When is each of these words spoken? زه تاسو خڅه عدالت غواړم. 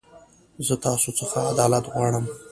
زه 0.65 0.73
تاسو 0.85 1.07
خڅه 1.19 1.39
عدالت 1.51 1.85
غواړم. 1.93 2.25